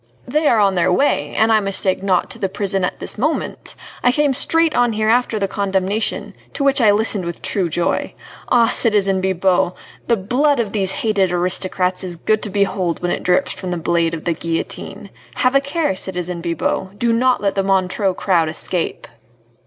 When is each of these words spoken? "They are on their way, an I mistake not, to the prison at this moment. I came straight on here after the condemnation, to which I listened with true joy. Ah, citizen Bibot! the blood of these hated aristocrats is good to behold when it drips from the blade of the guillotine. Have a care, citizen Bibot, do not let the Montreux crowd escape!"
"They 0.27 0.47
are 0.47 0.57
on 0.59 0.73
their 0.73 0.91
way, 0.91 1.35
an 1.35 1.51
I 1.51 1.59
mistake 1.59 2.01
not, 2.01 2.31
to 2.31 2.39
the 2.39 2.49
prison 2.49 2.83
at 2.83 2.99
this 2.99 3.19
moment. 3.19 3.75
I 4.03 4.11
came 4.11 4.33
straight 4.33 4.73
on 4.75 4.93
here 4.93 5.09
after 5.09 5.37
the 5.37 5.47
condemnation, 5.47 6.33
to 6.55 6.63
which 6.63 6.81
I 6.81 6.89
listened 6.89 7.23
with 7.23 7.43
true 7.43 7.69
joy. 7.69 8.15
Ah, 8.49 8.69
citizen 8.69 9.21
Bibot! 9.21 9.73
the 10.07 10.17
blood 10.17 10.59
of 10.59 10.71
these 10.71 10.91
hated 10.91 11.31
aristocrats 11.31 12.03
is 12.03 12.15
good 12.15 12.41
to 12.41 12.49
behold 12.49 13.03
when 13.03 13.11
it 13.11 13.21
drips 13.21 13.51
from 13.51 13.69
the 13.69 13.77
blade 13.77 14.15
of 14.15 14.25
the 14.25 14.33
guillotine. 14.33 15.11
Have 15.35 15.53
a 15.53 15.61
care, 15.61 15.95
citizen 15.95 16.41
Bibot, 16.41 16.97
do 16.97 17.13
not 17.13 17.39
let 17.39 17.53
the 17.53 17.61
Montreux 17.61 18.15
crowd 18.15 18.49
escape!" 18.49 19.07